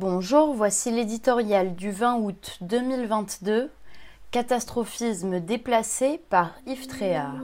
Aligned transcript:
Bonjour, 0.00 0.54
voici 0.54 0.92
l'éditorial 0.92 1.74
du 1.74 1.90
20 1.90 2.18
août 2.18 2.58
2022, 2.60 3.68
Catastrophisme 4.30 5.40
déplacé 5.40 6.20
par 6.30 6.54
Yves 6.68 6.86
Tréhard. 6.86 7.34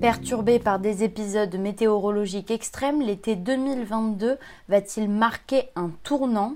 Perturbé 0.00 0.58
par 0.58 0.78
des 0.78 1.04
épisodes 1.04 1.54
météorologiques 1.56 2.50
extrêmes, 2.50 3.02
l'été 3.02 3.36
2022 3.36 4.38
va-t-il 4.70 5.10
marquer 5.10 5.68
un 5.76 5.90
tournant? 6.02 6.54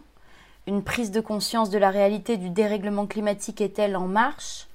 Une 0.66 0.82
prise 0.82 1.10
de 1.10 1.20
conscience 1.20 1.68
de 1.68 1.76
la 1.76 1.90
réalité 1.90 2.38
du 2.38 2.48
dérèglement 2.48 3.06
climatique 3.06 3.60
est-elle 3.60 3.98
en 3.98 4.08
marche? 4.08 4.68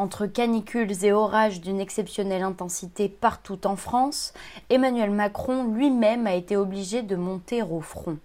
Entre 0.00 0.26
canicules 0.26 1.04
et 1.04 1.12
orages 1.12 1.60
d'une 1.60 1.78
exceptionnelle 1.78 2.42
intensité 2.42 3.10
partout 3.10 3.66
en 3.66 3.76
France, 3.76 4.32
Emmanuel 4.70 5.10
Macron 5.10 5.64
lui-même 5.64 6.26
a 6.26 6.34
été 6.34 6.56
obligé 6.56 7.02
de 7.02 7.16
monter 7.16 7.62
au 7.62 7.80
front. 7.80 8.16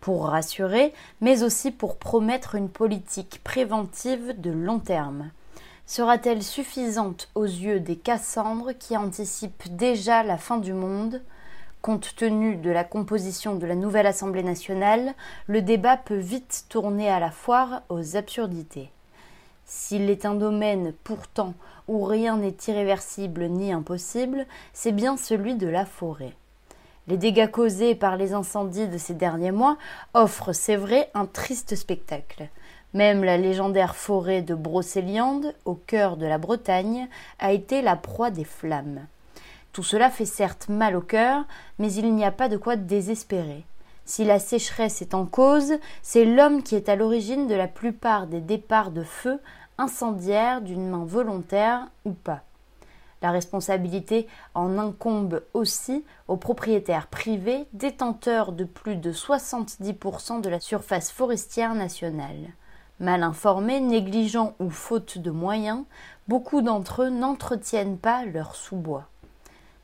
Pour 0.00 0.28
rassurer, 0.28 0.94
mais 1.20 1.42
aussi 1.42 1.70
pour 1.70 1.98
promettre 1.98 2.54
une 2.54 2.70
politique 2.70 3.42
préventive 3.44 4.34
de 4.40 4.50
long 4.50 4.78
terme. 4.78 5.30
Sera-t-elle 5.86 6.42
suffisante 6.42 7.28
aux 7.34 7.44
yeux 7.44 7.80
des 7.80 7.96
Cassandres 7.96 8.72
qui 8.78 8.96
anticipent 8.96 9.76
déjà 9.76 10.22
la 10.22 10.38
fin 10.38 10.56
du 10.56 10.72
monde? 10.72 11.20
Compte 11.82 12.16
tenu 12.16 12.56
de 12.56 12.70
la 12.70 12.84
composition 12.84 13.56
de 13.56 13.66
la 13.66 13.74
nouvelle 13.74 14.06
Assemblée 14.06 14.42
nationale, 14.42 15.12
le 15.48 15.60
débat 15.60 15.98
peut 15.98 16.16
vite 16.16 16.64
tourner 16.70 17.10
à 17.10 17.20
la 17.20 17.30
foire 17.30 17.82
aux 17.90 18.16
absurdités. 18.16 18.90
S'il 19.66 20.10
est 20.10 20.26
un 20.26 20.34
domaine 20.34 20.92
pourtant 21.04 21.54
où 21.88 22.04
rien 22.04 22.36
n'est 22.36 22.56
irréversible 22.68 23.46
ni 23.46 23.72
impossible, 23.72 24.46
c'est 24.72 24.92
bien 24.92 25.16
celui 25.16 25.54
de 25.54 25.68
la 25.68 25.84
forêt. 25.86 26.34
Les 27.06 27.16
dégâts 27.16 27.50
causés 27.50 27.94
par 27.94 28.16
les 28.16 28.32
incendies 28.32 28.88
de 28.88 28.98
ces 28.98 29.14
derniers 29.14 29.52
mois 29.52 29.76
offrent, 30.14 30.52
c'est 30.52 30.76
vrai, 30.76 31.10
un 31.14 31.26
triste 31.26 31.76
spectacle. 31.76 32.48
Même 32.94 33.24
la 33.24 33.36
légendaire 33.36 33.96
forêt 33.96 34.40
de 34.40 34.54
Brocéliande, 34.54 35.54
au 35.64 35.74
cœur 35.74 36.16
de 36.16 36.26
la 36.26 36.38
Bretagne, 36.38 37.08
a 37.38 37.52
été 37.52 37.82
la 37.82 37.96
proie 37.96 38.30
des 38.30 38.44
flammes. 38.44 39.06
Tout 39.72 39.82
cela 39.82 40.08
fait 40.08 40.24
certes 40.24 40.68
mal 40.68 40.94
au 40.94 41.00
cœur, 41.00 41.44
mais 41.78 41.92
il 41.92 42.14
n'y 42.14 42.24
a 42.24 42.30
pas 42.30 42.48
de 42.48 42.56
quoi 42.56 42.76
désespérer. 42.76 43.64
Si 44.06 44.24
la 44.24 44.38
sécheresse 44.38 45.02
est 45.02 45.14
en 45.14 45.26
cause, 45.26 45.74
c'est 46.02 46.24
l'homme 46.24 46.62
qui 46.62 46.76
est 46.76 46.88
à 46.88 46.96
l'origine 46.96 47.48
de 47.48 47.54
la 47.54 47.68
plupart 47.68 48.26
des 48.26 48.40
départs 48.40 48.90
de 48.90 49.02
feu 49.02 49.40
incendiaires 49.78 50.60
d'une 50.60 50.88
main 50.88 51.04
volontaire 51.04 51.88
ou 52.04 52.12
pas. 52.12 52.42
La 53.22 53.30
responsabilité 53.30 54.28
en 54.54 54.76
incombe 54.76 55.42
aussi 55.54 56.04
aux 56.28 56.36
propriétaires 56.36 57.06
privés 57.06 57.66
détenteurs 57.72 58.52
de 58.52 58.64
plus 58.64 58.96
de 58.96 59.12
70% 59.12 60.42
de 60.42 60.48
la 60.50 60.60
surface 60.60 61.10
forestière 61.10 61.74
nationale. 61.74 62.50
Mal 63.00 63.22
informés, 63.22 63.80
négligents 63.80 64.54
ou 64.60 64.70
faute 64.70 65.18
de 65.18 65.30
moyens, 65.30 65.84
beaucoup 66.28 66.60
d'entre 66.60 67.04
eux 67.04 67.08
n'entretiennent 67.08 67.98
pas 67.98 68.24
leur 68.24 68.54
sous-bois. 68.54 69.08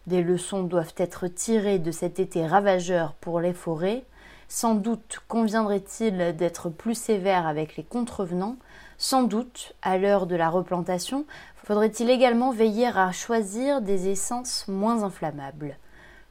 Des 0.06 0.22
leçons 0.22 0.62
doivent 0.62 0.94
être 0.96 1.26
tirées 1.26 1.78
de 1.78 1.90
cet 1.90 2.20
été 2.20 2.46
ravageur 2.46 3.14
pour 3.14 3.40
les 3.40 3.52
forêts. 3.52 4.04
Sans 4.48 4.74
doute 4.74 5.20
conviendrait-il 5.28 6.36
d'être 6.36 6.68
plus 6.68 6.94
sévère 6.94 7.46
avec 7.46 7.76
les 7.76 7.84
contrevenants. 7.84 8.56
Sans 9.02 9.22
doute, 9.22 9.72
à 9.80 9.96
l'heure 9.96 10.26
de 10.26 10.36
la 10.36 10.50
replantation, 10.50 11.24
faudrait-il 11.64 12.10
également 12.10 12.50
veiller 12.50 12.86
à 12.86 13.10
choisir 13.12 13.80
des 13.80 14.10
essences 14.10 14.68
moins 14.68 15.04
inflammables. 15.04 15.78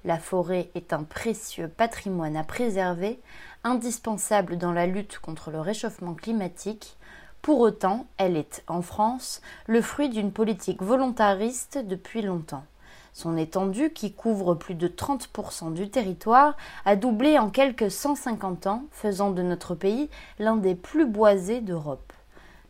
La 0.05 0.19
forêt 0.19 0.69
est 0.75 0.93
un 0.93 1.01
précieux 1.01 1.67
patrimoine 1.67 2.37
à 2.37 2.43
préserver, 2.43 3.19
indispensable 3.63 4.59
dans 4.59 4.71
la 4.71 4.85
lutte 4.85 5.17
contre 5.17 5.49
le 5.49 5.59
réchauffement 5.59 6.13
climatique. 6.13 6.95
Pour 7.41 7.59
autant, 7.59 8.05
elle 8.17 8.37
est, 8.37 8.63
en 8.67 8.83
France, 8.83 9.41
le 9.65 9.81
fruit 9.81 10.09
d'une 10.09 10.31
politique 10.31 10.83
volontariste 10.83 11.79
depuis 11.79 12.21
longtemps. 12.21 12.65
Son 13.13 13.35
étendue, 13.35 13.93
qui 13.93 14.13
couvre 14.13 14.53
plus 14.53 14.75
de 14.75 14.87
30% 14.87 15.73
du 15.73 15.89
territoire, 15.89 16.55
a 16.85 16.95
doublé 16.95 17.39
en 17.39 17.49
quelques 17.49 17.89
150 17.89 18.67
ans, 18.67 18.83
faisant 18.91 19.31
de 19.31 19.41
notre 19.41 19.73
pays 19.73 20.11
l'un 20.37 20.55
des 20.55 20.75
plus 20.75 21.07
boisés 21.07 21.61
d'Europe. 21.61 22.13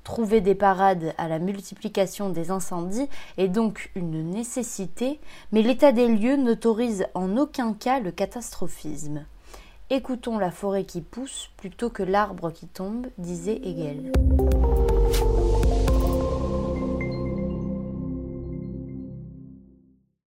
Trouver 0.09 0.41
des 0.41 0.55
parades 0.55 1.13
à 1.19 1.27
la 1.27 1.37
multiplication 1.37 2.29
des 2.29 2.49
incendies 2.49 3.07
est 3.37 3.47
donc 3.47 3.91
une 3.93 4.31
nécessité, 4.31 5.19
mais 5.51 5.61
l'état 5.61 5.91
des 5.91 6.07
lieux 6.07 6.35
n'autorise 6.35 7.05
en 7.13 7.37
aucun 7.37 7.73
cas 7.73 7.99
le 7.99 8.09
catastrophisme. 8.09 9.23
Écoutons 9.91 10.39
la 10.39 10.49
forêt 10.49 10.83
qui 10.83 11.01
pousse 11.01 11.51
plutôt 11.57 11.91
que 11.91 12.01
l'arbre 12.01 12.49
qui 12.49 12.65
tombe, 12.65 13.05
disait 13.19 13.61
Hegel. 13.63 14.11